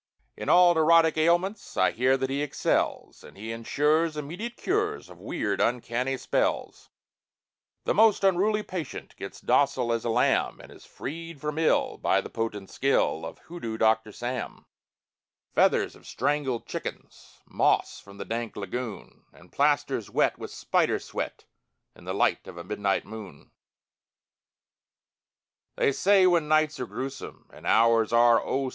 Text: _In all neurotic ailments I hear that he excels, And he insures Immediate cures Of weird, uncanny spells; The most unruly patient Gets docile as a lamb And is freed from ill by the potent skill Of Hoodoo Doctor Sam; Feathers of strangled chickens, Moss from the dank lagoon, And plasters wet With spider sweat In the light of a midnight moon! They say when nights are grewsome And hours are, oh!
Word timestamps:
_In 0.41 0.49
all 0.49 0.73
neurotic 0.73 1.15
ailments 1.15 1.77
I 1.77 1.91
hear 1.91 2.17
that 2.17 2.31
he 2.31 2.41
excels, 2.41 3.23
And 3.23 3.37
he 3.37 3.51
insures 3.51 4.17
Immediate 4.17 4.57
cures 4.57 5.11
Of 5.11 5.19
weird, 5.19 5.61
uncanny 5.61 6.17
spells; 6.17 6.89
The 7.83 7.93
most 7.93 8.23
unruly 8.23 8.63
patient 8.63 9.15
Gets 9.15 9.39
docile 9.41 9.93
as 9.93 10.03
a 10.03 10.09
lamb 10.09 10.59
And 10.59 10.71
is 10.71 10.85
freed 10.87 11.39
from 11.39 11.59
ill 11.59 11.99
by 11.99 12.19
the 12.19 12.31
potent 12.31 12.71
skill 12.71 13.23
Of 13.23 13.37
Hoodoo 13.45 13.77
Doctor 13.77 14.11
Sam; 14.11 14.65
Feathers 15.53 15.95
of 15.95 16.07
strangled 16.07 16.65
chickens, 16.65 17.39
Moss 17.45 17.99
from 17.99 18.17
the 18.17 18.25
dank 18.25 18.55
lagoon, 18.55 19.25
And 19.31 19.51
plasters 19.51 20.09
wet 20.09 20.35
With 20.39 20.49
spider 20.49 20.97
sweat 20.97 21.45
In 21.95 22.05
the 22.05 22.15
light 22.15 22.47
of 22.47 22.57
a 22.57 22.63
midnight 22.63 23.05
moon! 23.05 23.51
They 25.75 25.91
say 25.91 26.25
when 26.25 26.47
nights 26.47 26.79
are 26.79 26.87
grewsome 26.87 27.45
And 27.53 27.67
hours 27.67 28.11
are, 28.11 28.41
oh! 28.43 28.69